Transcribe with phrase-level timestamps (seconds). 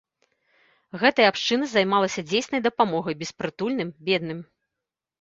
[1.03, 4.39] Гэтая абшчына займалася дзейснай дапамогай беспрытульным, бедным.